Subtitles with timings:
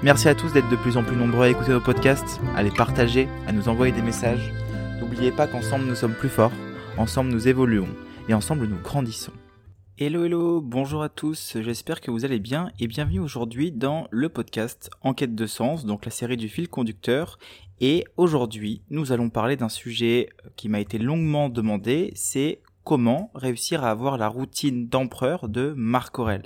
[0.00, 2.70] Merci à tous d'être de plus en plus nombreux à écouter nos podcasts, à les
[2.70, 4.52] partager, à nous envoyer des messages.
[5.00, 6.52] N'oubliez pas qu'ensemble nous sommes plus forts,
[6.96, 7.88] ensemble nous évoluons
[8.28, 9.32] et ensemble nous grandissons.
[9.98, 14.28] Hello hello, bonjour à tous, j'espère que vous allez bien et bienvenue aujourd'hui dans le
[14.28, 17.36] podcast Enquête de sens, donc la série du fil conducteur.
[17.80, 23.84] Et aujourd'hui, nous allons parler d'un sujet qui m'a été longuement demandé, c'est comment réussir
[23.84, 26.44] à avoir la routine d'empereur de Marc Aurèle.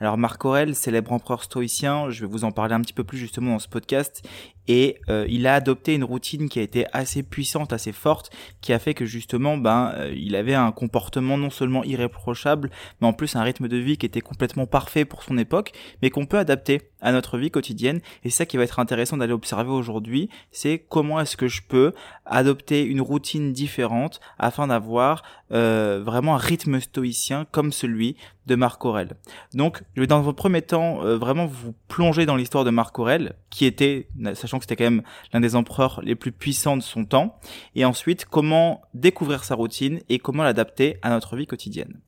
[0.00, 3.18] Alors Marc Aurèle, célèbre empereur stoïcien, je vais vous en parler un petit peu plus
[3.18, 4.28] justement dans ce podcast,
[4.68, 8.72] et euh, il a adopté une routine qui a été assez puissante, assez forte, qui
[8.72, 12.70] a fait que justement, ben, euh, il avait un comportement non seulement irréprochable,
[13.00, 16.10] mais en plus un rythme de vie qui était complètement parfait pour son époque, mais
[16.10, 18.00] qu'on peut adapter à notre vie quotidienne.
[18.24, 21.92] Et ça qui va être intéressant d'aller observer aujourd'hui, c'est comment est-ce que je peux
[22.24, 28.84] adopter une routine différente afin d'avoir euh, vraiment un rythme stoïcien comme celui de Marc
[28.84, 29.16] Aurèle.
[29.54, 32.98] Donc, je vais dans un premier temps euh, vraiment vous plonger dans l'histoire de Marc
[32.98, 36.82] Aurèle, qui était, sachant que c'était quand même l'un des empereurs les plus puissants de
[36.82, 37.38] son temps,
[37.74, 42.00] et ensuite comment découvrir sa routine et comment l'adapter à notre vie quotidienne.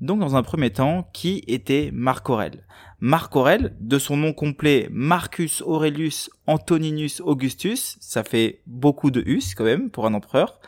[0.00, 2.64] Donc dans un premier temps, qui était Marc Aurèle?
[3.04, 9.56] Marc Aurèle, de son nom complet Marcus Aurelius Antoninus Augustus, ça fait beaucoup de us
[9.56, 10.60] quand même pour un empereur.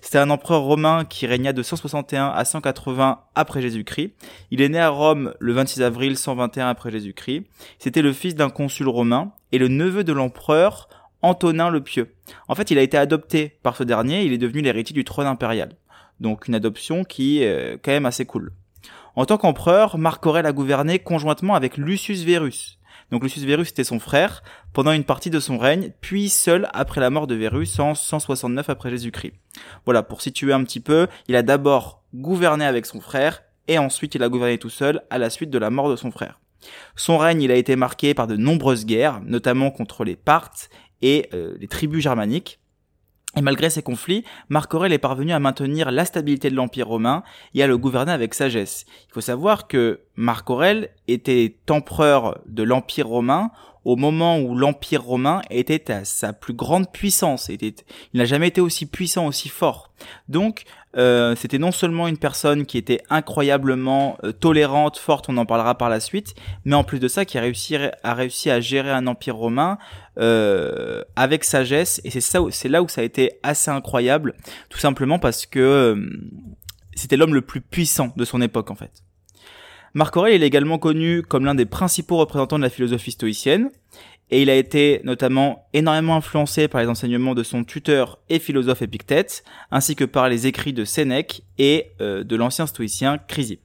[0.00, 4.14] C'était un empereur romain qui régna de 161 à 180 après Jésus-Christ.
[4.50, 7.44] Il est né à Rome le 26 avril 121 après Jésus-Christ.
[7.78, 10.88] C'était le fils d'un consul romain et le neveu de l'empereur
[11.20, 12.14] Antonin le Pieux.
[12.48, 15.26] En fait, il a été adopté par ce dernier, il est devenu l'héritier du trône
[15.26, 15.76] impérial.
[16.20, 18.50] Donc une adoption qui est quand même assez cool.
[19.14, 22.78] En tant qu'empereur, Marc Aurèle a gouverné conjointement avec Lucius Verus.
[23.10, 24.42] Donc Lucius Verus était son frère
[24.72, 28.70] pendant une partie de son règne, puis seul après la mort de Verus en 169
[28.70, 29.34] après Jésus-Christ.
[29.84, 34.14] Voilà, pour situer un petit peu, il a d'abord gouverné avec son frère, et ensuite
[34.14, 36.40] il a gouverné tout seul à la suite de la mort de son frère.
[36.96, 40.70] Son règne, il a été marqué par de nombreuses guerres, notamment contre les Parthes
[41.02, 42.60] et euh, les tribus germaniques.
[43.36, 47.22] Et malgré ces conflits, Marc Aurèle est parvenu à maintenir la stabilité de l'Empire romain
[47.54, 48.84] et à le gouverner avec sagesse.
[49.08, 53.50] Il faut savoir que Marc Aurèle était empereur de l'Empire romain
[53.84, 57.48] au moment où l'Empire romain était à sa plus grande puissance.
[57.48, 57.74] Il
[58.14, 59.92] n'a jamais été aussi puissant, aussi fort.
[60.28, 60.64] Donc,
[60.96, 65.76] euh, c'était non seulement une personne qui était incroyablement euh, tolérante, forte, on en parlera
[65.76, 69.36] par la suite, mais en plus de ça, qui a réussi, à gérer un empire
[69.36, 69.78] romain
[70.18, 72.00] euh, avec sagesse.
[72.04, 74.34] Et c'est ça, c'est là où ça a été assez incroyable,
[74.68, 75.96] tout simplement parce que
[76.94, 79.02] c'était l'homme le plus puissant de son époque en fait.
[79.94, 83.70] Marc Aurèle est également connu comme l'un des principaux représentants de la philosophie stoïcienne,
[84.32, 88.80] et il a été notamment énormément influencé par les enseignements de son tuteur et philosophe
[88.80, 93.60] Épictète, ainsi que par les écrits de Sénèque et euh, de l'ancien stoïcien Chrysippe.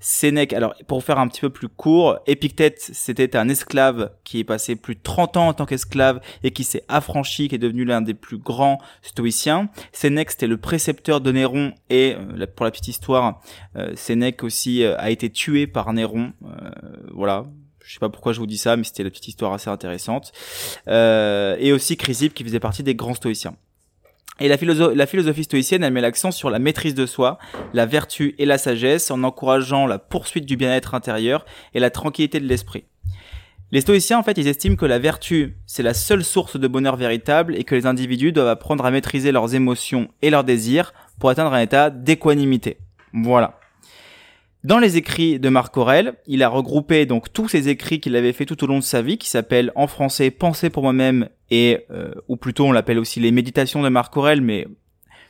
[0.00, 4.44] Sénèque, alors pour faire un petit peu plus court, Épictète c'était un esclave qui est
[4.44, 7.84] passé plus de 30 ans en tant qu'esclave et qui s'est affranchi, qui est devenu
[7.84, 9.68] l'un des plus grands stoïciens.
[9.92, 13.42] Sénèque c'était le précepteur de Néron et euh, pour la petite histoire,
[13.76, 16.32] euh, Sénèque aussi a été tué par Néron.
[17.12, 17.44] voilà,
[17.86, 20.32] je sais pas pourquoi je vous dis ça, mais c'était la petite histoire assez intéressante.
[20.88, 23.54] Euh, et aussi Chrysippe qui faisait partie des grands stoïciens.
[24.40, 24.56] Et la,
[24.94, 27.38] la philosophie stoïcienne, elle met l'accent sur la maîtrise de soi,
[27.72, 32.40] la vertu et la sagesse, en encourageant la poursuite du bien-être intérieur et la tranquillité
[32.40, 32.84] de l'esprit.
[33.72, 36.96] Les stoïciens, en fait, ils estiment que la vertu, c'est la seule source de bonheur
[36.96, 41.30] véritable et que les individus doivent apprendre à maîtriser leurs émotions et leurs désirs pour
[41.30, 42.78] atteindre un état d'équanimité.
[43.12, 43.58] Voilà.
[44.66, 48.32] Dans les écrits de Marc Aurèle, il a regroupé donc tous ses écrits qu'il avait
[48.32, 51.84] fait tout au long de sa vie, qui s'appellent en français Penser pour moi-même et
[51.92, 54.66] euh, ou plutôt on l'appelle aussi les Méditations de Marc Aurèle, mais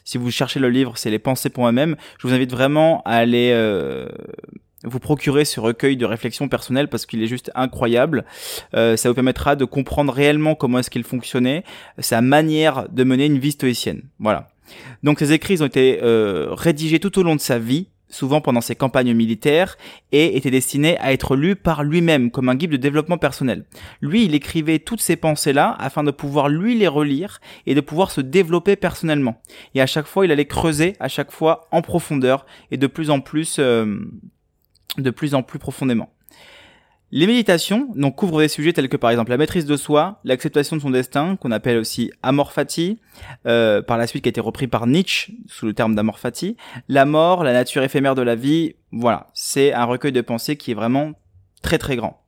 [0.04, 1.96] si vous cherchez le livre, c'est les Pensées pour moi-même.
[2.18, 4.08] Je vous invite vraiment à aller euh,
[4.84, 8.24] vous procurer ce recueil de réflexion personnelle parce qu'il est juste incroyable.
[8.72, 11.62] Euh, ça vous permettra de comprendre réellement comment est-ce qu'il fonctionnait,
[11.98, 14.00] sa manière de mener une vie stoïcienne.
[14.18, 14.48] Voilà.
[15.02, 18.76] Donc ces écrits ont été rédigés tout au long de sa vie souvent pendant ses
[18.76, 19.76] campagnes militaires,
[20.12, 23.64] et était destiné à être lu par lui-même comme un guide de développement personnel.
[24.00, 28.10] Lui, il écrivait toutes ces pensées-là afin de pouvoir lui les relire et de pouvoir
[28.10, 29.40] se développer personnellement.
[29.74, 33.10] Et à chaque fois, il allait creuser, à chaque fois en profondeur et de plus
[33.10, 33.98] en plus, euh,
[34.98, 36.10] de plus en plus profondément.
[37.16, 40.76] Les méditations donc couvrent des sujets tels que par exemple la maîtrise de soi, l'acceptation
[40.76, 42.98] de son destin, qu'on appelle aussi amor fati,
[43.46, 46.58] euh, par la suite qui a été repris par Nietzsche sous le terme d'amor fati,
[46.88, 48.74] la mort, la nature éphémère de la vie.
[48.92, 51.12] Voilà, c'est un recueil de pensées qui est vraiment
[51.62, 52.22] très très grand.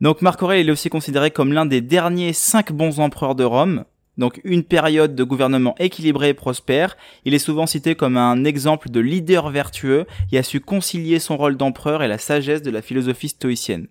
[0.00, 3.84] Donc Marc Aurèle est aussi considéré comme l'un des derniers cinq bons empereurs de Rome,
[4.18, 6.96] donc une période de gouvernement équilibré et prospère.
[7.24, 11.36] Il est souvent cité comme un exemple de leader vertueux et a su concilier son
[11.36, 13.86] rôle d'empereur et la sagesse de la philosophie stoïcienne.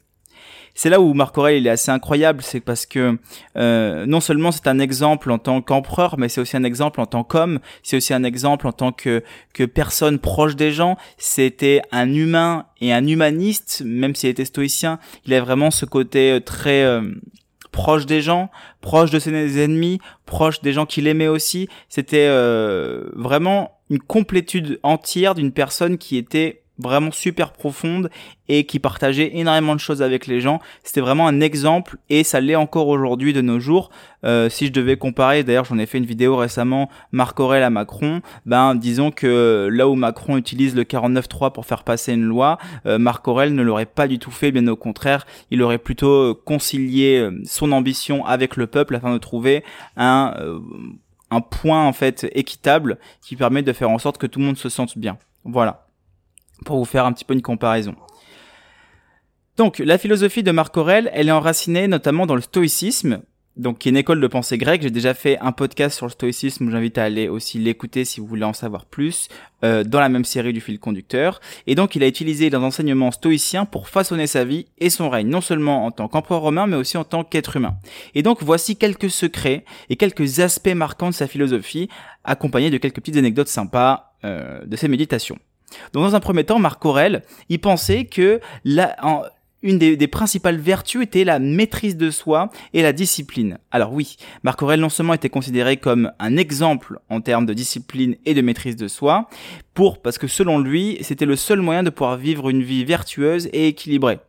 [0.78, 3.18] C'est là où Marc Aurèle est assez incroyable, c'est parce que
[3.58, 7.08] euh, non seulement c'est un exemple en tant qu'empereur, mais c'est aussi un exemple en
[7.08, 9.24] tant qu'homme, c'est aussi un exemple en tant que,
[9.56, 10.96] que personne proche des gens.
[11.18, 16.34] C'était un humain et un humaniste, même s'il était stoïcien, il a vraiment ce côté
[16.34, 17.02] euh, très euh,
[17.78, 18.50] proche des gens,
[18.82, 21.70] proche de ses ennemis, proche des gens qu'il aimait aussi.
[21.90, 22.28] C'était
[23.14, 28.10] vraiment une complétude entière d'une personne qui était vraiment super profonde
[28.50, 30.60] et qui partageait énormément de choses avec les gens.
[30.84, 33.90] C'était vraiment un exemple et ça l'est encore aujourd'hui de nos jours.
[34.24, 37.70] Euh, si je devais comparer, d'ailleurs j'en ai fait une vidéo récemment, Marc Aurèle à
[37.70, 42.58] Macron, ben disons que là où Macron utilise le 49.3 pour faire passer une loi,
[42.86, 46.36] euh, Marc Aurèle ne l'aurait pas du tout fait, bien au contraire, il aurait plutôt
[46.36, 49.64] concilié euh, son ambition avec le peuple afin de trouver
[49.98, 50.34] un
[51.30, 54.58] un point en fait équitable qui permet de faire en sorte que tout le monde
[54.58, 55.18] se sente bien.
[55.44, 55.87] Voilà
[56.65, 57.95] pour vous faire un petit peu une comparaison.
[59.57, 63.21] Donc, la philosophie de Marc Aurèle, elle est enracinée notamment dans le stoïcisme,
[63.56, 64.83] donc qui est une école de pensée grecque.
[64.83, 68.27] J'ai déjà fait un podcast sur le stoïcisme, j'invite à aller aussi l'écouter si vous
[68.27, 69.30] voulez en savoir plus,
[69.63, 71.42] euh, dans la même série du fil conducteur.
[71.65, 75.27] Et donc, il a utilisé les enseignements stoïciens pour façonner sa vie et son règne,
[75.27, 77.77] non seulement en tant qu'empereur romain, mais aussi en tant qu'être humain.
[78.13, 81.89] Et donc, voici quelques secrets et quelques aspects marquants de sa philosophie,
[82.24, 85.39] accompagnés de quelques petites anecdotes sympas euh, de ses méditations.
[85.94, 88.96] Donc dans un premier temps, Marc Aurèle, il pensait que la,
[89.64, 93.58] une des, principales vertus était la maîtrise de soi et la discipline.
[93.72, 98.16] Alors oui, Marc Aurèle non seulement était considéré comme un exemple en termes de discipline
[98.25, 99.28] et de maîtrise de soi,
[99.74, 103.48] pour parce que selon lui, c'était le seul moyen de pouvoir vivre une vie vertueuse
[103.52, 104.19] et équilibrée.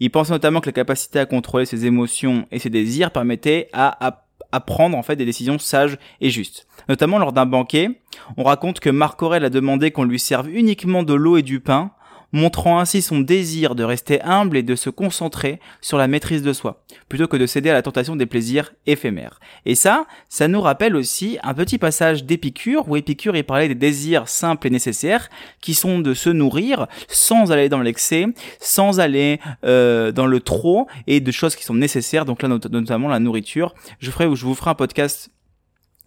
[0.00, 4.06] Il pensait notamment que la capacité à contrôler ses émotions et ses désirs permettait à,
[4.06, 6.66] à à prendre en fait des décisions sages et justes.
[6.88, 8.00] Notamment lors d'un banquet,
[8.36, 11.60] on raconte que Marc Aurèle a demandé qu'on lui serve uniquement de l'eau et du
[11.60, 11.90] pain,
[12.32, 16.52] montrant ainsi son désir de rester humble et de se concentrer sur la maîtrise de
[16.52, 19.40] soi, plutôt que de céder à la tentation des plaisirs éphémères.
[19.64, 23.74] Et ça, ça nous rappelle aussi un petit passage d'Épicure, où Épicure y parlait des
[23.74, 25.30] désirs simples et nécessaires,
[25.60, 28.26] qui sont de se nourrir sans aller dans l'excès,
[28.60, 33.08] sans aller euh, dans le trop, et de choses qui sont nécessaires, donc là notamment
[33.08, 33.74] la nourriture.
[34.00, 35.30] Je ferai, je vous ferai un podcast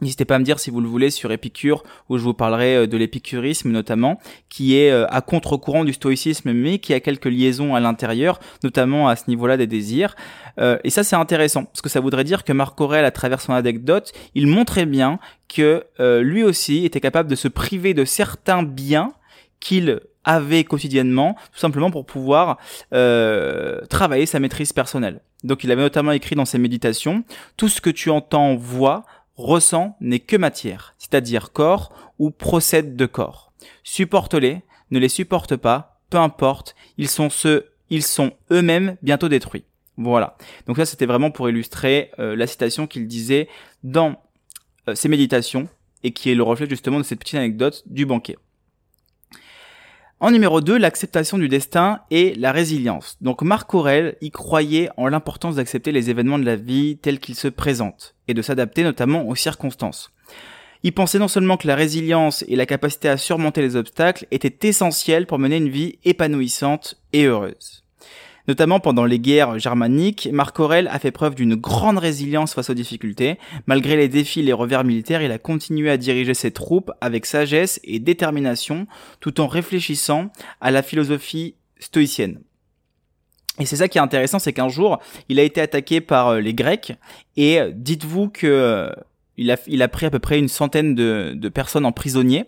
[0.02, 2.76] N'hésitez pas à me dire si vous le voulez sur Épicure, où je vous parlerai
[2.76, 4.20] euh, de l'épicurisme notamment,
[4.50, 9.08] qui est euh, à contre-courant du stoïcisme, mais qui a quelques liaisons à l'intérieur, notamment
[9.10, 10.16] à ce niveau-là des désirs.
[10.60, 13.42] Euh, et ça c'est intéressant, parce que ça voudrait dire que Marc Aurèle, à travers
[13.42, 15.86] son anecdote, il montrait bien que
[16.22, 19.12] lui aussi était capable de se priver de certains biens
[19.60, 22.58] qu'il avait quotidiennement, tout simplement pour pouvoir
[22.90, 25.20] travailler sa maîtrise personnelle.
[25.44, 27.24] Donc il avait notamment écrit dans ses méditations,
[27.58, 29.04] tout ce que tu entends, vois,
[29.36, 33.54] ressent n'est que matière, c'est-à-dire corps ou procède de corps.
[33.84, 34.62] Supporte-les,
[34.92, 39.66] ne les supporte pas, peu importe, ils sont ceux, ils sont eux-mêmes bientôt détruits.
[39.98, 40.38] Voilà.
[40.68, 43.48] Donc ça, c'était vraiment pour illustrer euh, la citation qu'il disait
[43.84, 44.22] dans
[44.88, 45.68] euh, ses méditations
[46.04, 48.38] et qui est le reflet justement de cette petite anecdote du banquet.
[50.24, 53.18] En numéro 2, l'acceptation du destin et la résilience.
[53.22, 57.34] Donc Marc Aurèle y croyait en l'importance d'accepter les événements de la vie tels qu'ils
[57.34, 60.12] se présentent et de s'adapter notamment aux circonstances.
[60.84, 64.68] Il pensait non seulement que la résilience et la capacité à surmonter les obstacles étaient
[64.68, 67.81] essentielles pour mener une vie épanouissante et heureuse.
[68.48, 72.76] Notamment pendant les guerres germaniques, Marc Aurèle a fait preuve d'une grande résilience face aux
[72.76, 73.38] difficultés.
[73.68, 77.26] Malgré les défis et les revers militaires, il a continué à diriger ses troupes avec
[77.26, 78.88] sagesse et détermination,
[79.20, 82.40] tout en réfléchissant à la philosophie stoïcienne.
[83.60, 86.40] Et c'est ça qui est intéressant, c'est qu'un jour, il a été attaqué par euh,
[86.40, 86.94] les Grecs,
[87.38, 88.90] et euh, dites-vous que euh,
[89.38, 92.46] il a, pris à peu près une centaine de, de personnes en prisonniers,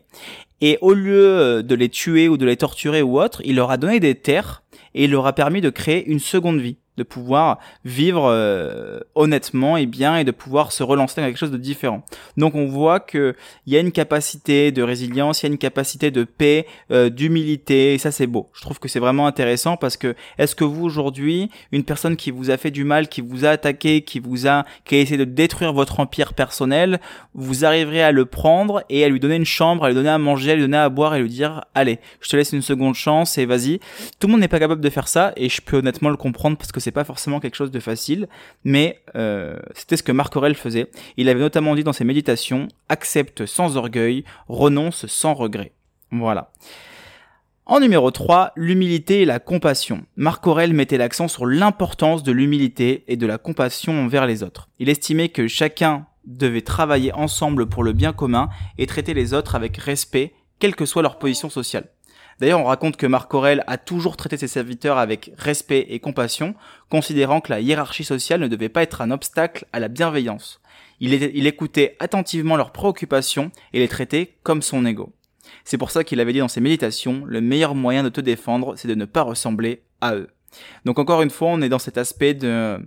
[0.62, 3.78] et au lieu de les tuer ou de les torturer ou autre, il leur a
[3.78, 4.63] donné des terres
[4.94, 6.78] et il leur a permis de créer une seconde vie.
[6.98, 11.52] De pouvoir vivre euh, honnêtement et bien et de pouvoir se relancer dans quelque chose
[11.52, 12.04] de différent.
[12.38, 13.36] Donc on voit que
[13.66, 17.10] il y a une capacité de résilience, il y a une capacité de paix, euh,
[17.10, 18.50] d'humilité et ça c'est beau.
[18.54, 22.32] Je trouve que c'est vraiment intéressant parce que est-ce que vous aujourd'hui, une personne qui
[22.32, 25.18] vous a fait du mal, qui vous a attaqué, qui vous a qui a essayé
[25.18, 27.00] de détruire votre empire personnel,
[27.34, 30.18] vous arriverez à le prendre et à lui donner une chambre, à lui donner à
[30.18, 32.96] manger, à lui donner à boire et lui dire allez, je te laisse une seconde
[32.96, 33.80] chance et vas-y.
[34.20, 36.58] Tout le monde n'est pas capable de faire ça et je peux honnêtement le comprendre
[36.58, 38.28] parce que c'est pas forcément quelque chose de facile,
[38.64, 40.92] mais euh, c'était ce que Marc Aurel faisait.
[41.18, 45.72] Il avait notamment dit dans ses méditations accepte sans orgueil, renonce sans regret.
[46.12, 46.52] Voilà.
[47.66, 50.06] En numéro 3, l'humilité et la compassion.
[50.18, 54.70] Marc Aurel mettait l'accent sur l'importance de l'humilité et de la compassion envers les autres.
[54.80, 59.56] Il estimait que chacun devait travailler ensemble pour le bien commun et traiter les autres
[59.56, 61.90] avec respect, quelle que soit leur position sociale.
[62.40, 66.56] D'ailleurs, on raconte que Marc Aurel a toujours traité ses serviteurs avec respect et compassion,
[66.90, 70.62] considérant que la hiérarchie sociale ne devait pas être un obstacle à la bienveillance.
[71.00, 75.14] Il, il écoutait attentivement leurs préoccupations et les traitait comme son ego.
[75.64, 78.76] C'est pour ça qu'il avait dit dans ses méditations, le meilleur moyen de te défendre,
[78.76, 80.30] c'est de ne pas ressembler à eux.
[80.86, 82.80] Donc encore une fois, on est dans cet aspect de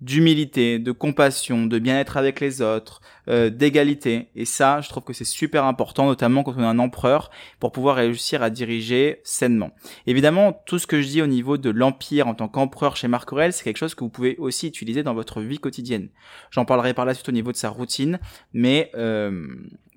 [0.00, 4.28] d'humilité, de compassion, de bien-être avec les autres, euh, d'égalité.
[4.36, 7.72] Et ça, je trouve que c'est super important, notamment quand on est un empereur, pour
[7.72, 9.72] pouvoir réussir à diriger sainement.
[10.06, 13.32] Évidemment, tout ce que je dis au niveau de l'empire en tant qu'empereur chez Marc
[13.32, 16.08] Aurèle, c'est quelque chose que vous pouvez aussi utiliser dans votre vie quotidienne.
[16.50, 18.20] J'en parlerai par la suite au niveau de sa routine,
[18.52, 19.46] mais euh,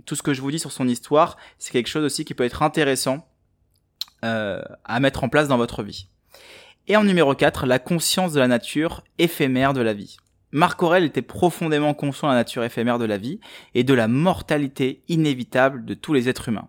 [0.06, 2.44] tout ce que je vous dis sur son histoire, c'est quelque chose aussi qui peut
[2.44, 3.28] être intéressant
[4.24, 6.08] euh, à mettre en place dans votre vie.
[6.92, 10.18] Et en numéro 4, la conscience de la nature éphémère de la vie.
[10.52, 13.40] Marc Aurel était profondément conscient de la nature éphémère de la vie
[13.74, 16.68] et de la mortalité inévitable de tous les êtres humains.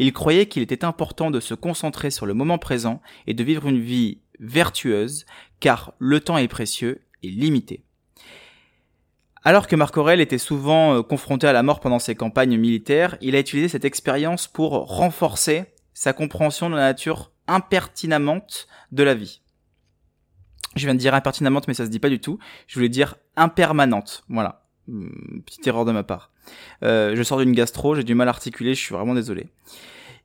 [0.00, 3.68] Il croyait qu'il était important de se concentrer sur le moment présent et de vivre
[3.68, 5.24] une vie vertueuse,
[5.60, 7.84] car le temps est précieux et limité.
[9.44, 13.16] Alors que Marc Aurel était souvent euh, confronté à la mort pendant ses campagnes militaires,
[13.20, 18.44] il a utilisé cette expérience pour renforcer sa compréhension de la nature impertinemment
[18.90, 19.42] de la vie.
[20.76, 22.38] Je viens de dire impertinemment, mais ça se dit pas du tout.
[22.66, 24.24] Je voulais dire impermanente.
[24.28, 24.62] Voilà.
[24.86, 26.30] Hmm, petite erreur de ma part.
[26.82, 29.48] Euh, je sors d'une gastro, j'ai du mal à articuler, je suis vraiment désolé.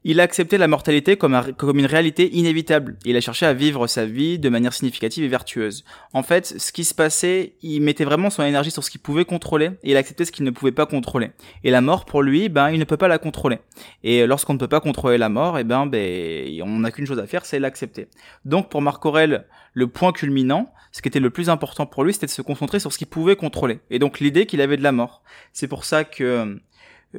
[0.08, 2.96] Il a accepté la mortalité comme, une réalité inévitable.
[3.06, 5.84] Il a cherché à vivre sa vie de manière significative et vertueuse.
[6.14, 9.26] En fait, ce qui se passait, il mettait vraiment son énergie sur ce qu'il pouvait
[9.26, 11.32] contrôler et il acceptait ce qu'il ne pouvait pas contrôler.
[11.64, 13.58] Et la mort, pour lui, ben, il ne peut pas la contrôler.
[14.04, 17.08] Et lorsqu'on ne peut pas contrôler la mort, et eh ben, ben, on n'a qu'une
[17.08, 18.08] chose à faire, c'est l'accepter.
[18.46, 22.14] Donc, pour Marc Aurel, le point culminant, ce qui était le plus important pour lui,
[22.14, 23.80] c'était de se concentrer sur ce qu'il pouvait contrôler.
[23.90, 25.24] Et donc, l'idée qu'il avait de la mort.
[25.52, 26.62] C'est pour ça que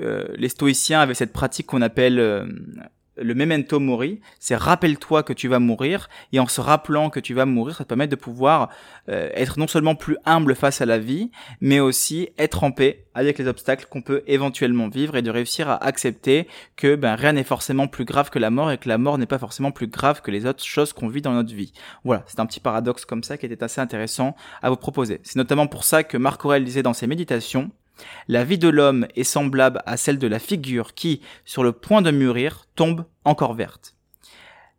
[0.00, 2.46] euh, les stoïciens avaient cette pratique qu'on appelle euh,
[3.16, 7.34] le memento mori, c'est rappelle-toi que tu vas mourir, et en se rappelant que tu
[7.34, 8.68] vas mourir, ça te permet de pouvoir
[9.08, 13.04] euh, être non seulement plus humble face à la vie, mais aussi être en paix
[13.14, 17.32] avec les obstacles qu'on peut éventuellement vivre et de réussir à accepter que ben, rien
[17.32, 19.86] n'est forcément plus grave que la mort et que la mort n'est pas forcément plus
[19.86, 21.72] grave que les autres choses qu'on vit dans notre vie.
[22.04, 25.20] Voilà, c'est un petit paradoxe comme ça qui était assez intéressant à vous proposer.
[25.22, 27.70] C'est notamment pour ça que Marc Aurèle disait dans ses méditations,
[28.28, 32.02] la vie de l'homme est semblable à celle de la figure qui, sur le point
[32.02, 33.94] de mûrir, tombe encore verte.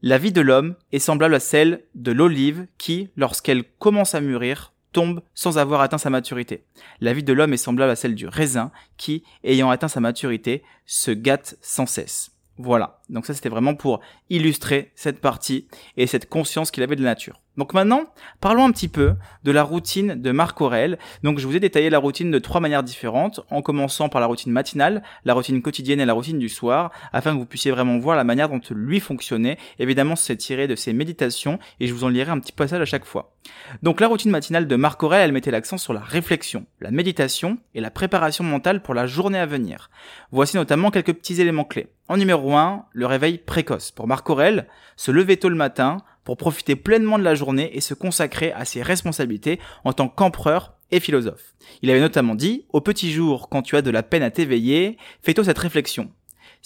[0.02, 4.74] La vie de l'homme est semblable à celle de l'olive qui, lorsqu'elle commence à mûrir,
[4.92, 6.66] tombe sans avoir atteint sa maturité.
[7.02, 10.64] La vie de l'homme est semblable à celle du raisin qui, ayant atteint sa maturité,
[10.86, 12.32] se gâte sans cesse.
[12.58, 13.02] Voilà.
[13.10, 17.12] Donc ça, c'était vraiment pour illustrer cette partie et cette conscience qu'il avait de la
[17.12, 17.42] nature.
[17.58, 18.04] Donc maintenant,
[18.40, 20.98] parlons un petit peu de la routine de Marc Aurel.
[21.24, 24.28] Donc je vous ai détaillé la routine de trois manières différentes, en commençant par la
[24.28, 27.98] routine matinale, la routine quotidienne et la routine du soir, afin que vous puissiez vraiment
[27.98, 29.58] voir la manière dont lui fonctionnait.
[29.80, 32.86] Évidemment, c'est tiré de ses méditations et je vous en lirai un petit passage à
[32.86, 33.34] chaque fois.
[33.82, 37.82] Donc la routine matinale de Marc Aurel, mettait l'accent sur la réflexion, la méditation et
[37.82, 39.90] la préparation mentale pour la journée à venir.
[40.32, 41.88] Voici notamment quelques petits éléments clés.
[42.10, 43.92] En numéro 1, le réveil précoce.
[43.92, 47.82] Pour Marc Aurel, se lever tôt le matin pour profiter pleinement de la journée et
[47.82, 51.54] se consacrer à ses responsabilités en tant qu'empereur et philosophe.
[51.82, 54.98] Il avait notamment dit, au petit jour, quand tu as de la peine à t'éveiller,
[55.22, 56.10] fais-toi cette réflexion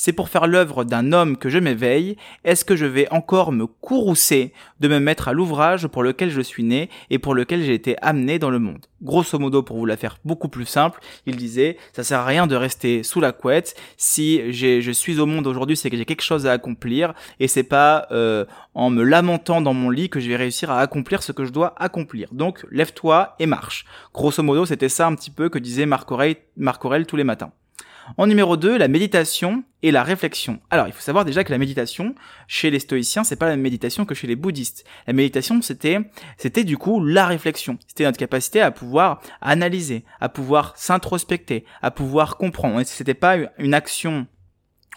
[0.04, 3.68] c'est pour faire l'œuvre d'un homme que je m'éveille, est-ce que je vais encore me
[3.68, 7.76] courroucer de me mettre à l'ouvrage pour lequel je suis né et pour lequel j'ai
[7.76, 8.84] été amené dans le monde?
[9.04, 12.48] Grosso modo, pour vous la faire beaucoup plus simple, il disait, ça sert à rien
[12.48, 16.24] de rester sous la couette, si je suis au monde aujourd'hui, c'est que j'ai quelque
[16.24, 20.28] chose à accomplir, et c'est pas euh, en me lamentant dans mon lit que je
[20.30, 22.30] vais réussir à accomplir ce que je dois accomplir.
[22.32, 23.86] Donc, lève-toi et marche.
[24.16, 27.52] Grosso modo, c'était ça un petit peu que disait Marc Aurel tous les matins.
[28.18, 30.60] En numéro 2, la méditation et la réflexion.
[30.70, 32.16] Alors, il faut savoir déjà que la méditation,
[32.48, 34.86] chez les stoïciens, c'est pas la même méditation que chez les bouddhistes.
[35.08, 36.00] La méditation, c'était,
[36.38, 37.78] c'était du coup la réflexion.
[37.88, 42.82] C'était notre capacité à pouvoir analyser, à pouvoir s'introspecter, à pouvoir comprendre.
[42.84, 44.28] C'était pas une action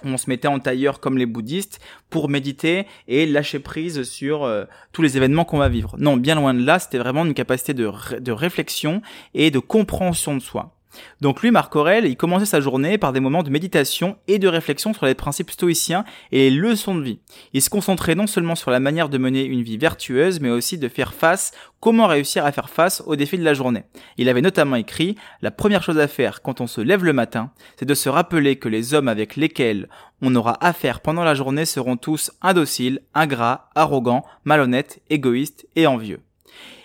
[0.02, 1.80] on se mettait en tailleur comme les bouddhistes
[2.10, 5.94] pour méditer et lâcher prise sur euh, tous les événements qu'on va vivre.
[5.98, 9.00] Non, bien loin de là, c'était vraiment une capacité de, de réflexion
[9.32, 10.74] et de compréhension de soi.
[11.20, 14.48] Donc lui, Marc Aurèle, il commençait sa journée par des moments de méditation et de
[14.48, 17.20] réflexion sur les principes stoïciens et les leçons de vie.
[17.52, 20.78] Il se concentrait non seulement sur la manière de mener une vie vertueuse, mais aussi
[20.78, 23.84] de faire face, comment réussir à faire face aux défis de la journée.
[24.16, 27.50] Il avait notamment écrit, la première chose à faire quand on se lève le matin,
[27.78, 29.88] c'est de se rappeler que les hommes avec lesquels
[30.22, 36.20] on aura affaire pendant la journée seront tous indociles, ingrats, arrogants, malhonnêtes, égoïstes et envieux.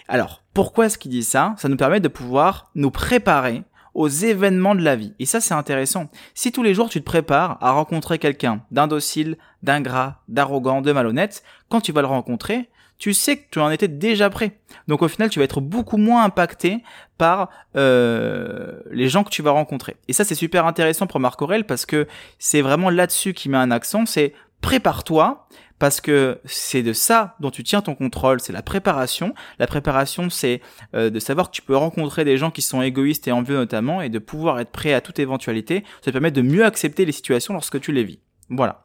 [0.09, 1.55] Alors, pourquoi est-ce qu'il dit ça?
[1.57, 3.63] Ça nous permet de pouvoir nous préparer
[3.99, 5.13] aux événements de la vie.
[5.19, 6.09] Et ça, c'est intéressant.
[6.33, 11.43] Si tous les jours tu te prépares à rencontrer quelqu'un d'indocile, d'ingrat, d'arrogant, de malhonnête,
[11.67, 14.57] quand tu vas le rencontrer, tu sais que tu en étais déjà prêt.
[14.87, 16.81] Donc au final, tu vas être beaucoup moins impacté
[17.17, 19.97] par euh, les gens que tu vas rencontrer.
[20.07, 22.07] Et ça, c'est super intéressant pour Marc Aurel parce que
[22.39, 24.05] c'est vraiment là-dessus qu'il met un accent.
[24.05, 25.45] C'est prépare-toi
[25.79, 29.33] parce que c'est de ça dont tu tiens ton contrôle, c'est la préparation.
[29.57, 30.61] La préparation, c'est
[30.93, 34.01] euh, de savoir que tu peux rencontrer des gens qui sont égoïstes et envieux notamment,
[34.01, 35.83] et de pouvoir être prêt à toute éventualité.
[36.01, 38.19] Ça te permet de mieux accepter les situations lorsque tu les vis.
[38.49, 38.83] Voilà.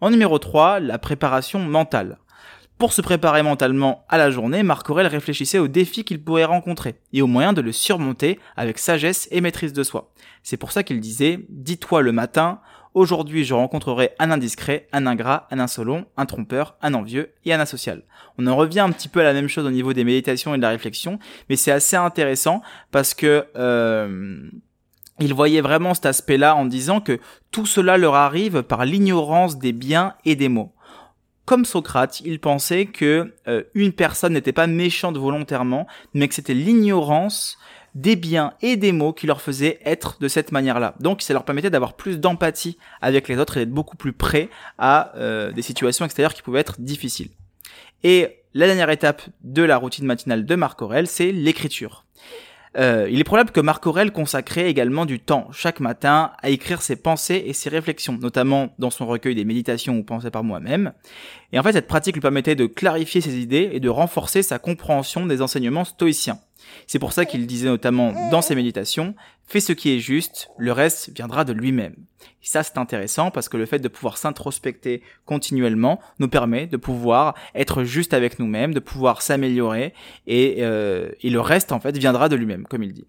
[0.00, 2.18] En numéro 3, la préparation mentale.
[2.76, 6.96] Pour se préparer mentalement à la journée, Marc Aurel réfléchissait aux défis qu'il pourrait rencontrer
[7.12, 10.12] et aux moyens de le surmonter avec sagesse et maîtrise de soi.
[10.42, 12.60] C'est pour ça qu'il disait Dis-toi le matin,
[12.94, 17.60] Aujourd'hui, je rencontrerai un indiscret, un ingrat, un insolent, un trompeur, un envieux et un
[17.60, 18.02] asocial.
[18.36, 20.58] On en revient un petit peu à la même chose au niveau des méditations et
[20.58, 21.18] de la réflexion,
[21.48, 24.50] mais c'est assez intéressant parce que euh,
[25.20, 27.18] il voyait vraiment cet aspect-là en disant que
[27.50, 30.74] tout cela leur arrive par l'ignorance des biens et des maux
[31.44, 36.54] comme Socrate, il pensait que euh, une personne n'était pas méchante volontairement, mais que c'était
[36.54, 37.58] l'ignorance
[37.94, 40.94] des biens et des mots qui leur faisaient être de cette manière-là.
[41.00, 44.48] Donc ça leur permettait d'avoir plus d'empathie avec les autres et d'être beaucoup plus prêts
[44.78, 47.30] à euh, des situations extérieures qui pouvaient être difficiles.
[48.04, 52.04] Et la dernière étape de la routine matinale de Marc Aurel, c'est l'écriture.
[52.78, 56.80] Euh, il est probable que Marc Aurel consacrait également du temps chaque matin à écrire
[56.80, 60.92] ses pensées et ses réflexions, notamment dans son recueil des méditations ou pensées par moi-même.
[61.52, 64.58] Et en fait, cette pratique lui permettait de clarifier ses idées et de renforcer sa
[64.58, 66.38] compréhension des enseignements stoïciens.
[66.86, 69.14] C'est pour ça qu'il disait notamment dans ses méditations,
[69.46, 71.94] fais ce qui est juste, le reste viendra de lui-même.
[72.42, 76.76] Et ça c'est intéressant parce que le fait de pouvoir s'introspecter continuellement nous permet de
[76.76, 79.94] pouvoir être juste avec nous-mêmes, de pouvoir s'améliorer
[80.26, 83.06] et, euh, et le reste en fait viendra de lui-même, comme il dit.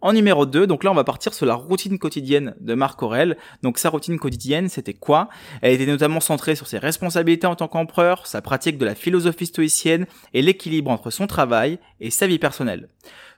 [0.00, 3.36] En numéro 2, donc là on va partir sur la routine quotidienne de Marc Aurel.
[3.64, 5.28] Donc sa routine quotidienne, c'était quoi?
[5.60, 9.46] Elle était notamment centrée sur ses responsabilités en tant qu'empereur, sa pratique de la philosophie
[9.46, 12.88] stoïcienne et l'équilibre entre son travail et sa vie personnelle.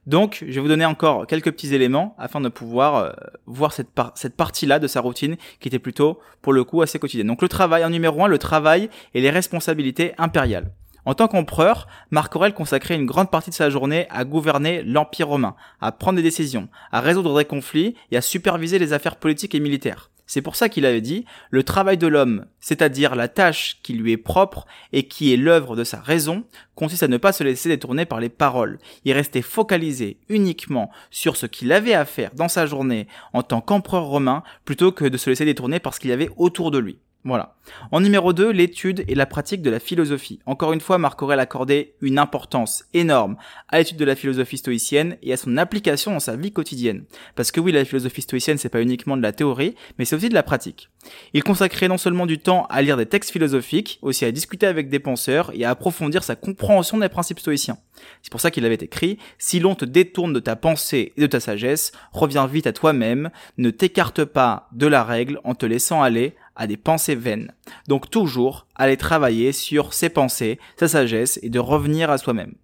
[0.06, 3.10] Donc, je vais vous donner encore quelques petits éléments afin de pouvoir euh,
[3.46, 7.26] voir cette, cette partie-là de sa routine qui était plutôt, pour le coup, assez quotidienne.
[7.26, 10.70] Donc, le travail, en numéro 1, le travail et les responsabilités impériales.
[11.04, 15.28] En tant qu'empereur, Marc Aurèle consacrait une grande partie de sa journée à gouverner l'Empire
[15.28, 19.54] romain, à prendre des décisions, à résoudre des conflits et à superviser les affaires politiques
[19.54, 20.10] et militaires.
[20.30, 24.12] C'est pour ça qu'il avait dit, le travail de l'homme, c'est-à-dire la tâche qui lui
[24.12, 26.44] est propre et qui est l'œuvre de sa raison,
[26.76, 28.78] consiste à ne pas se laisser détourner par les paroles.
[29.04, 33.60] Il restait focalisé uniquement sur ce qu'il avait à faire dans sa journée en tant
[33.60, 36.78] qu'empereur romain, plutôt que de se laisser détourner par ce qu'il y avait autour de
[36.78, 37.00] lui.
[37.22, 37.54] Voilà.
[37.92, 40.40] En numéro 2, l'étude et la pratique de la philosophie.
[40.46, 43.36] Encore une fois, Marc Aurèle accordait une importance énorme
[43.68, 47.04] à l'étude de la philosophie stoïcienne et à son application dans sa vie quotidienne.
[47.36, 50.30] Parce que oui, la philosophie stoïcienne, c'est pas uniquement de la théorie, mais c'est aussi
[50.30, 50.88] de la pratique.
[51.34, 54.88] Il consacrait non seulement du temps à lire des textes philosophiques, aussi à discuter avec
[54.88, 57.78] des penseurs et à approfondir sa compréhension des principes stoïciens.
[58.22, 61.26] C'est pour ça qu'il avait écrit Si l'on te détourne de ta pensée et de
[61.26, 66.02] ta sagesse, reviens vite à toi-même, ne t'écarte pas de la règle en te laissant
[66.02, 67.52] aller à des pensées vaines.
[67.88, 72.54] Donc toujours aller travailler sur ses pensées, sa sagesse et de revenir à soi-même.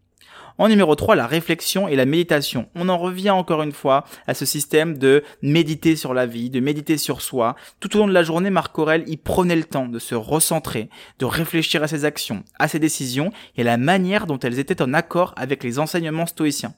[0.58, 2.68] En numéro 3, la réflexion et la méditation.
[2.74, 6.60] On en revient encore une fois à ce système de méditer sur la vie, de
[6.60, 7.56] méditer sur soi.
[7.80, 10.88] Tout au long de la journée, Marc Aurel, il prenait le temps de se recentrer,
[11.18, 14.82] de réfléchir à ses actions, à ses décisions et à la manière dont elles étaient
[14.82, 16.74] en accord avec les enseignements stoïciens.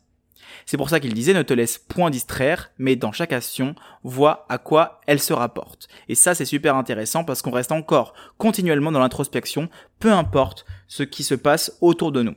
[0.66, 4.46] C'est pour ça qu'il disait ne te laisse point distraire, mais dans chaque action, vois
[4.48, 5.88] à quoi elle se rapporte.
[6.08, 11.02] Et ça, c'est super intéressant parce qu'on reste encore continuellement dans l'introspection, peu importe ce
[11.02, 12.34] qui se passe autour de nous.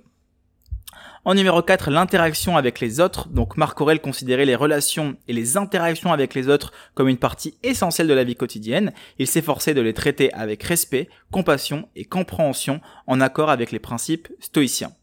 [1.24, 3.30] En numéro 4, l'interaction avec les autres.
[3.30, 7.58] Donc Marc Aurel considérait les relations et les interactions avec les autres comme une partie
[7.62, 8.92] essentielle de la vie quotidienne.
[9.20, 14.30] Il s'efforçait de les traiter avec respect, compassion et compréhension en accord avec les principes
[14.40, 14.94] stoïciens.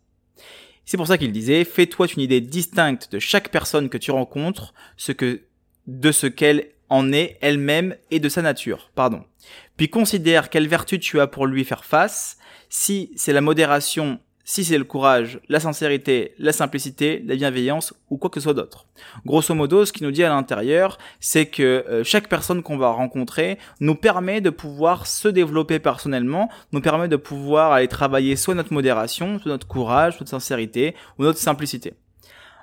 [0.88, 4.72] C'est pour ça qu'il disait, fais-toi une idée distincte de chaque personne que tu rencontres,
[4.96, 5.42] ce que,
[5.86, 9.22] de ce qu'elle en est elle-même et de sa nature, pardon.
[9.76, 12.38] Puis considère quelle vertu tu as pour lui faire face,
[12.70, 18.16] si c'est la modération si c'est le courage, la sincérité, la simplicité, la bienveillance ou
[18.16, 18.86] quoi que ce soit d'autre.
[19.26, 22.88] Grosso modo, ce qui nous dit à l'intérieur, c'est que euh, chaque personne qu'on va
[22.88, 28.54] rencontrer nous permet de pouvoir se développer personnellement, nous permet de pouvoir aller travailler soit
[28.54, 31.92] notre modération, soit notre courage, soit notre sincérité ou notre simplicité.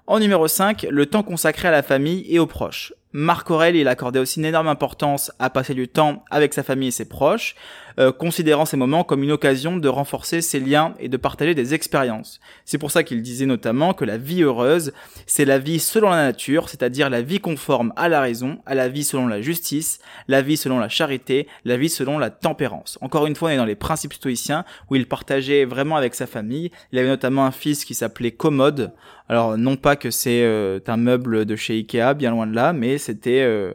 [0.07, 2.93] En numéro 5, le temps consacré à la famille et aux proches.
[3.11, 6.89] Marc Aurel, il accordait aussi une énorme importance à passer du temps avec sa famille
[6.89, 7.55] et ses proches,
[7.99, 11.73] euh, considérant ces moments comme une occasion de renforcer ses liens et de partager des
[11.73, 12.39] expériences.
[12.65, 14.93] C'est pour ça qu'il disait notamment que la vie heureuse,
[15.25, 18.89] c'est la vie selon la nature, c'est-à-dire la vie conforme à la raison, à la
[18.89, 22.97] vie selon la justice, la vie selon la charité, la vie selon la tempérance.
[23.01, 26.27] Encore une fois, on est dans les principes stoïciens où il partageait vraiment avec sa
[26.27, 26.71] famille.
[26.91, 28.93] Il avait notamment un fils qui s'appelait Commode.
[29.27, 32.73] Alors non pas que c'est euh, un meuble de chez Ikea, bien loin de là,
[32.73, 33.73] mais c'était euh,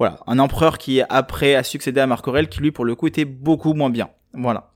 [0.00, 3.06] voilà un empereur qui après a succédé à Marc Aurèle, qui lui pour le coup
[3.06, 4.08] était beaucoup moins bien.
[4.32, 4.70] Voilà.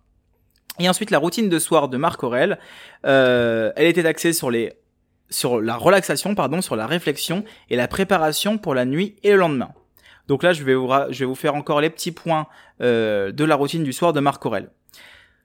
[0.79, 2.59] Et ensuite la routine de soir de Marc Aurèle,
[3.07, 4.75] euh, elle était axée sur les
[5.31, 9.37] sur la relaxation, pardon, sur la réflexion et la préparation pour la nuit et le
[9.37, 9.71] lendemain.
[10.29, 12.47] Donc là, je vais vous, je vais vous faire encore les petits points
[12.83, 14.69] euh, de la routine du soir de Marc Aurèle.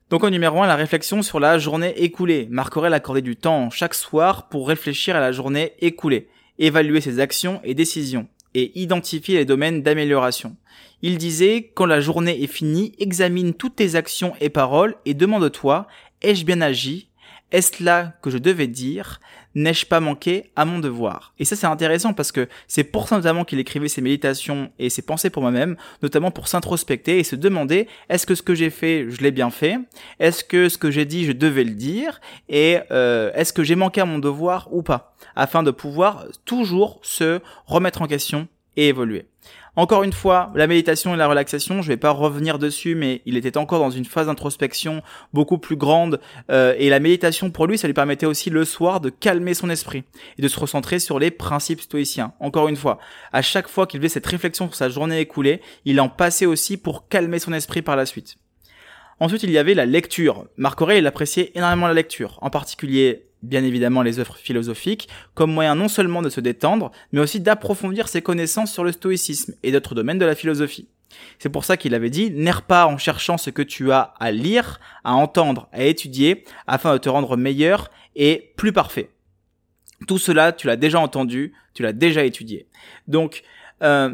[0.10, 2.50] Donc en numéro 1, la réflexion sur la journée écoulée.
[2.52, 7.22] Marc Aurèle accordait du temps chaque soir pour réfléchir à la journée écoulée, évaluer ses
[7.22, 10.56] actions et décisions, et identifier les domaines d'amélioration.
[11.02, 15.88] Il disait, quand la journée est finie, examine toutes tes actions et paroles et demande-toi,
[16.22, 17.10] ai-je bien agi?
[17.52, 19.20] Est-ce là que je devais dire?
[19.60, 21.34] N'ai-je pas manqué à mon devoir.
[21.38, 24.90] Et ça c'est intéressant parce que c'est pour ça notamment qu'il écrivait ses méditations et
[24.90, 28.70] ses pensées pour moi-même, notamment pour s'introspecter et se demander est-ce que ce que j'ai
[28.70, 29.78] fait, je l'ai bien fait?
[30.22, 32.22] Est-ce que ce que j'ai dit, je devais le dire?
[32.48, 35.14] Et euh, est-ce que j'ai manqué à mon devoir ou pas?
[35.36, 39.26] Afin de pouvoir toujours se remettre en question et évoluer.
[39.76, 43.38] Encore une fois, la méditation et la relaxation, je vais pas revenir dessus, mais il
[43.38, 45.02] était encore dans une phase d'introspection
[45.34, 46.20] beaucoup plus grande.
[46.52, 49.70] Euh, et la méditation, pour lui, ça lui permettait aussi le soir de calmer son
[49.70, 50.04] esprit
[50.38, 52.34] et de se recentrer sur les principes stoïciens.
[52.40, 53.00] Encore une fois,
[53.32, 56.78] à chaque fois qu'il faisait cette réflexion sur sa journée écoulée, il en passait aussi
[56.78, 58.38] pour calmer son esprit par la suite.
[59.20, 60.46] Ensuite, il y avait la lecture.
[60.58, 65.52] Marc Aurèle, il appréciait énormément la lecture, en particulier bien évidemment les œuvres philosophiques, comme
[65.52, 69.72] moyen non seulement de se détendre, mais aussi d'approfondir ses connaissances sur le stoïcisme et
[69.72, 70.88] d'autres domaines de la philosophie.
[71.40, 74.32] C'est pour ça qu'il avait dit, n'erre pas en cherchant ce que tu as à
[74.32, 79.10] lire, à entendre, à étudier, afin de te rendre meilleur et plus parfait.
[80.08, 82.68] Tout cela, tu l'as déjà entendu, tu l'as déjà étudié.
[83.08, 83.44] Donc,
[83.82, 84.14] euh,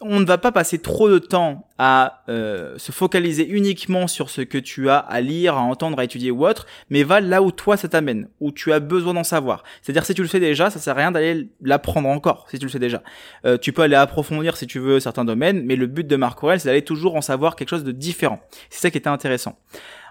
[0.00, 4.40] on ne va pas passer trop de temps à euh, se focaliser uniquement sur ce
[4.40, 7.52] que tu as à lire, à entendre, à étudier ou autre, mais va là où
[7.52, 9.62] toi ça t'amène, où tu as besoin d'en savoir.
[9.82, 12.66] C'est-à-dire si tu le sais déjà, ça sert à rien d'aller l'apprendre encore, si tu
[12.66, 13.02] le sais déjà.
[13.44, 16.42] Euh, tu peux aller approfondir si tu veux certains domaines, mais le but de Marc
[16.42, 18.40] Aurel, c'est d'aller toujours en savoir quelque chose de différent.
[18.70, 19.58] C'est ça qui était intéressant.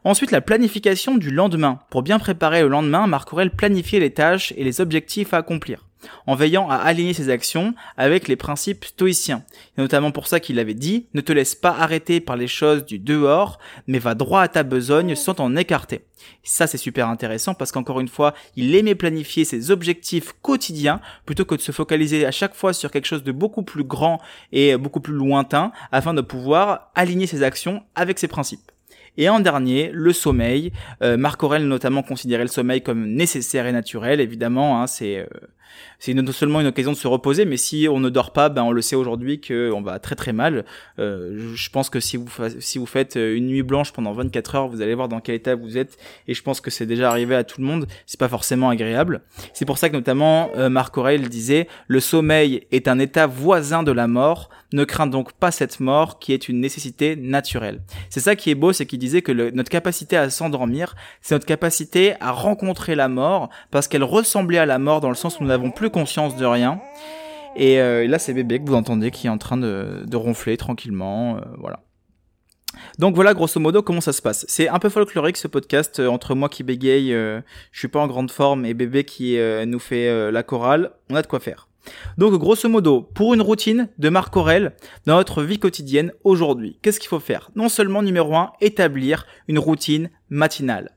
[0.04, 1.80] Ensuite, la planification du lendemain.
[1.90, 5.89] Pour bien préparer le lendemain, Marc Aurel planifiait les tâches et les objectifs à accomplir
[6.28, 9.44] en veillant à aligner ses actions avec les principes stoïciens.
[9.76, 12.86] C'est notamment pour ça qu'il avait dit ne te laisse pas arrêter par les choses
[12.86, 16.06] du dehors, mais va droit à ta besogne sans t'en écarter.
[16.44, 21.46] Ça c'est super intéressant parce qu'encore une fois, il aimait planifier ses objectifs quotidiens plutôt
[21.46, 24.20] que de se focaliser à chaque fois sur quelque chose de beaucoup plus grand
[24.52, 28.72] et beaucoup plus lointain afin de pouvoir aligner ses actions avec ses principes.
[29.18, 30.72] Et en dernier, le sommeil.
[31.02, 34.22] Euh, Marc Aurel notamment considérait le sommeil comme nécessaire et naturel.
[34.22, 35.26] Évidemment, hein, c'est euh,
[36.00, 38.64] c'est non seulement une occasion de se reposer, mais si on ne dort pas, ben
[38.64, 40.66] on le sait aujourd'hui qu'on va très très mal.
[40.98, 42.28] Euh, je pense que si vous
[42.60, 45.36] si vous faites euh, une nuit blanche pendant 24 heures, vous allez voir dans quel
[45.36, 45.98] état vous êtes.
[46.28, 47.88] Et je pense que c'est déjà arrivé à tout le monde.
[48.06, 49.22] C'est pas forcément agréable.
[49.54, 53.84] C'est pour ça que notamment euh, Marc Aurèle disait le sommeil est un état voisin
[53.84, 54.50] de la mort.
[54.72, 57.82] Ne crains donc pas cette mort qui est une nécessité naturelle.
[58.10, 61.48] C'est ça qui est beau, c'est qu'il disait que notre capacité à s'endormir, c'est notre
[61.48, 65.44] capacité à rencontrer la mort parce qu'elle ressemblait à la mort dans le sens où
[65.44, 66.82] nous n'avons plus conscience de rien.
[67.56, 71.38] Et euh, là, c'est bébé que vous entendez qui est en train de, ronfler tranquillement.
[71.38, 71.82] Euh, voilà.
[73.00, 74.46] Donc voilà grosso modo comment ça se passe.
[74.48, 77.42] C'est un peu folklorique ce podcast euh, entre moi qui bégaye, je
[77.74, 80.92] suis pas en grande forme et bébé qui nous fait la chorale.
[81.10, 81.68] On a de quoi faire.
[82.18, 84.76] Donc grosso modo, pour une routine de Marc Aurel
[85.08, 87.50] dans notre vie quotidienne aujourd'hui, qu'est-ce qu'il faut faire?
[87.56, 90.92] Non seulement numéro 1, établir une routine matinale.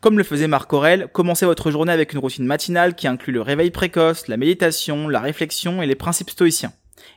[0.00, 3.40] Comme le faisait Marc Aurel, commencez votre journée avec une routine matinale qui inclut le
[3.40, 6.72] réveil précoce, la méditation, la réflexion et les principes stoïciens,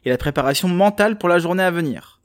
[0.06, 2.22] et la préparation mentale pour la journée à venir.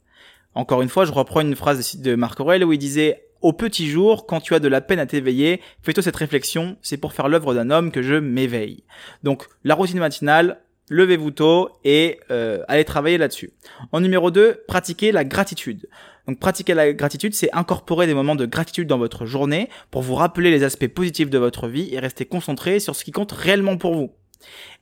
[0.53, 3.89] Encore une fois, je reprends une phrase de Marc Aurel où il disait au petit
[3.89, 7.27] jour, quand tu as de la peine à t'éveiller, fais-toi cette réflexion, c'est pour faire
[7.27, 8.85] l'œuvre d'un homme que je m'éveille.
[9.23, 13.51] Donc la routine matinale, levez-vous tôt et euh, allez travailler là-dessus.
[13.91, 15.87] En numéro 2, pratiquez la gratitude.
[16.27, 20.15] Donc pratiquer la gratitude, c'est incorporer des moments de gratitude dans votre journée pour vous
[20.15, 23.77] rappeler les aspects positifs de votre vie et rester concentré sur ce qui compte réellement
[23.77, 24.11] pour vous.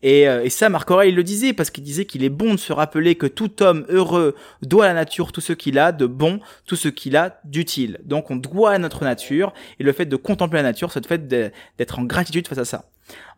[0.02, 2.60] Et, euh, et, ça, Marc Aurèle le disait parce qu'il disait qu'il est bon de
[2.60, 6.06] se rappeler que tout homme heureux doit à la nature tout ce qu'il a de
[6.06, 8.00] bon, tout ce qu'il a d'utile.
[8.04, 11.08] Donc on doit à notre nature et le fait de contempler la nature, c'est le
[11.08, 12.86] fait d'être en gratitude face à ça.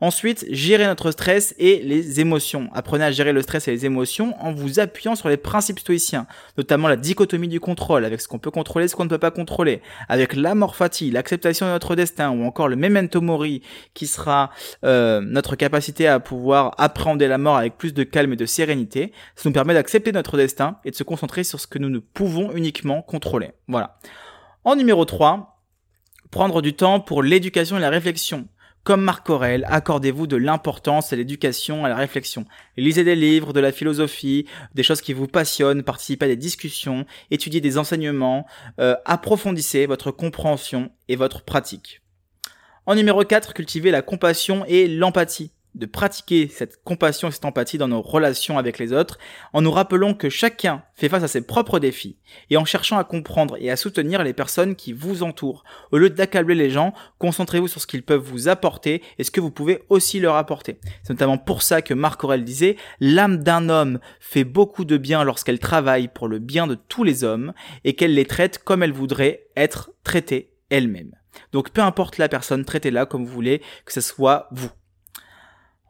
[0.02, 2.70] Ensuite, gérer notre stress et les émotions.
[2.74, 6.28] Apprenez à gérer le stress et les émotions en vous appuyant sur les principes stoïciens,
[6.58, 9.18] notamment la dichotomie du contrôle, avec ce qu'on peut contrôler et ce qu'on ne peut
[9.18, 13.62] pas contrôler, avec l'amor fati, l'acceptation de notre destin, ou encore le memento mori,
[13.94, 14.52] qui sera
[14.84, 19.14] euh, notre capacité à pouvoir appréhender la mort avec plus de calme et de sérénité.
[19.36, 22.00] Ça nous permet d'accepter notre destin et de se concentrer sur ce que nous ne
[22.00, 23.52] pouvons uniquement contrôler.
[23.68, 23.98] Voilà.
[24.64, 25.62] En numéro 3,
[26.32, 28.48] prendre du temps pour l'éducation et la réflexion.
[28.86, 32.46] Comme Marc Aurel, accordez-vous de l'importance à l'éducation, à la réflexion.
[32.78, 34.46] Lisez des livres, de la philosophie,
[34.76, 38.46] des choses qui vous passionnent, participez à des discussions, étudiez des enseignements,
[38.80, 42.04] euh, approfondissez votre compréhension et votre pratique.
[42.86, 47.78] En numéro 4, cultivez la compassion et l'empathie de pratiquer cette compassion et cette empathie
[47.78, 49.20] dans nos relations avec les autres,
[49.54, 52.18] en nous rappelant que chacun fait face à ses propres défis,
[52.50, 55.66] et en cherchant à comprendre et à soutenir les personnes qui vous entourent.
[55.92, 59.42] Au lieu d'accabler les gens, concentrez-vous sur ce qu'ils peuvent vous apporter et ce que
[59.42, 60.80] vous pouvez aussi leur apporter.
[61.04, 65.24] C'est notamment pour ça que Marc Aurel disait, l'âme d'un homme fait beaucoup de bien
[65.24, 68.94] lorsqu'elle travaille pour le bien de tous les hommes, et qu'elle les traite comme elle
[68.94, 71.12] voudrait être traitée elle-même.
[71.52, 74.72] Donc peu importe la personne, traitez-la comme vous voulez, que ce soit vous.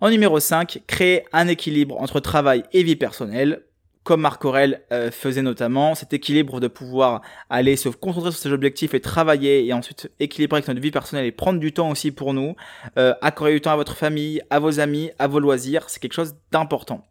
[0.01, 3.61] En numéro 5, créer un équilibre entre travail et vie personnelle.
[4.03, 8.51] Comme Marc Aurel euh, faisait notamment, cet équilibre de pouvoir aller se concentrer sur ses
[8.51, 12.11] objectifs et travailler et ensuite équilibrer avec notre vie personnelle et prendre du temps aussi
[12.11, 12.55] pour nous,
[12.97, 16.13] euh, accorder du temps à votre famille, à vos amis, à vos loisirs, c'est quelque
[16.13, 17.07] chose d'important.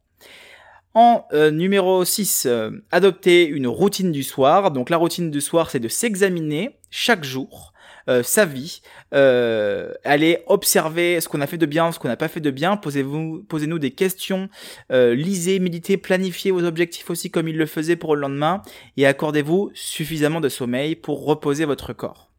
[0.93, 2.47] En euh, numéro 6,
[2.93, 4.71] adopter une routine du soir.
[4.71, 7.74] Donc la routine du soir, c'est de s'examiner chaque jour
[8.09, 8.83] euh, sa vie,
[9.15, 12.51] euh, allez observer ce qu'on a fait de bien, ce qu'on n'a pas fait de
[12.51, 14.49] bien, posez-vous, posez-nous des questions,
[14.93, 18.63] euh, lisez, méditez, planifiez vos objectifs aussi comme il le faisait pour le lendemain,
[18.97, 22.31] et accordez-vous suffisamment de sommeil pour reposer votre corps.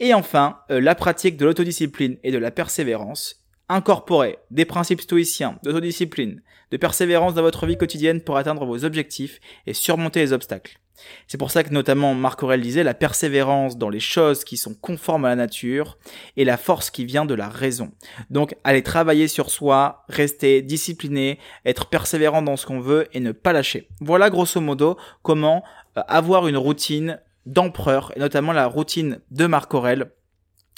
[0.00, 3.36] Et enfin, euh, la pratique de l'autodiscipline et de la persévérance.
[3.68, 9.40] Incorporez des principes stoïciens d'autodiscipline, de persévérance dans votre vie quotidienne pour atteindre vos objectifs
[9.66, 10.80] et surmonter les obstacles.
[11.26, 14.74] C'est pour ça que notamment Marc Aurel disait la persévérance dans les choses qui sont
[14.74, 15.98] conformes à la nature
[16.36, 17.92] et la force qui vient de la raison.
[18.30, 23.32] Donc aller travailler sur soi, rester discipliné, être persévérant dans ce qu'on veut et ne
[23.32, 23.88] pas lâcher.
[24.00, 25.62] Voilà grosso modo comment
[25.96, 30.10] euh, avoir une routine d'empereur et notamment la routine de Marc Aurel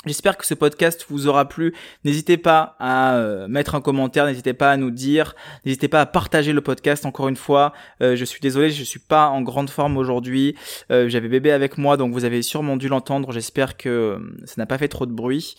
[0.05, 1.75] J'espère que ce podcast vous aura plu.
[2.05, 6.07] N'hésitez pas à euh, mettre un commentaire, n'hésitez pas à nous dire, n'hésitez pas à
[6.07, 7.07] partager le podcast.
[7.07, 10.57] Encore une fois, euh, je suis désolé, je suis pas en grande forme aujourd'hui.
[10.91, 13.31] Euh, j'avais bébé avec moi, donc vous avez sûrement dû l'entendre.
[13.31, 15.57] J'espère que ça n'a pas fait trop de bruit.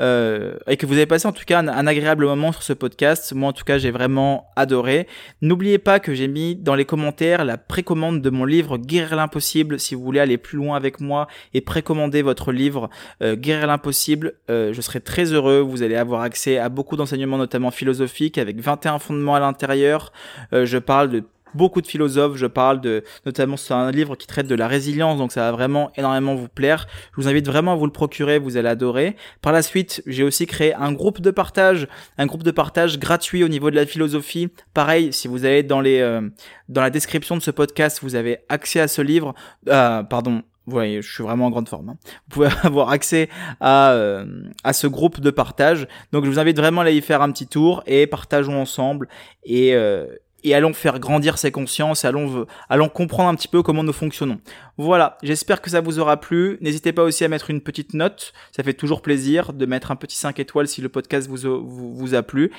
[0.00, 3.32] Euh, et que vous avez passé en tout cas un, agréable moment sur ce podcast.
[3.32, 5.06] Moi en tout cas j'ai vraiment adoré.
[5.40, 9.78] N'oubliez pas que j'ai mis dans les commentaires la précommande de mon livre Guérir l'impossible
[9.78, 12.90] si vous voulez aller plus loin avec moi et précommander votre livre
[13.22, 14.34] euh, Guérir l'impossible.
[14.50, 15.60] Euh, je serai très heureux.
[15.60, 20.12] Vous allez avoir accès à beaucoup d'enseignements notamment philosophiques avec 21 fondements à l'intérieur.
[20.52, 21.22] Euh, je parle de
[21.54, 22.36] beaucoup de philosophes.
[22.36, 25.52] Je parle de, notamment, c'est un livre qui traite de la résilience, donc ça va
[25.52, 26.86] vraiment énormément vous plaire.
[27.12, 29.16] Je vous invite vraiment à vous le procurer, vous allez adorer.
[29.42, 31.88] Par la suite, j'ai aussi créé un groupe de partage,
[32.18, 34.48] un groupe de partage gratuit au niveau de la philosophie.
[34.72, 36.20] Pareil, si vous allez dans les, euh,
[36.68, 39.34] dans la description de ce podcast, vous avez accès à ce livre,
[39.68, 41.90] euh, pardon, vous voyez, je suis vraiment en grande forme.
[41.90, 41.96] Hein.
[42.28, 43.28] Vous pouvez avoir accès
[43.60, 44.24] à, euh,
[44.62, 45.86] à ce groupe de partage.
[46.12, 49.08] Donc je vous invite vraiment à aller y faire un petit tour et partageons ensemble.
[49.44, 50.06] Et, euh,
[50.44, 54.38] et allons faire grandir ces consciences, allons, allons comprendre un petit peu comment nous fonctionnons.
[54.76, 56.58] Voilà, j'espère que ça vous aura plu.
[56.60, 59.96] N'hésitez pas aussi à mettre une petite note, ça fait toujours plaisir de mettre un
[59.96, 62.52] petit 5 étoiles si le podcast vous, vous, vous a plu.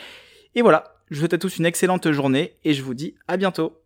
[0.56, 3.38] Et voilà, je vous souhaite à tous une excellente journée et je vous dis à
[3.38, 3.80] bientôt.